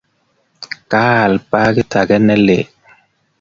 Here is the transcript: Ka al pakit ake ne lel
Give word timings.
Ka 0.91 1.03
al 1.25 1.33
pakit 1.51 1.91
ake 1.99 2.17
ne 2.25 2.35
lel 2.45 2.65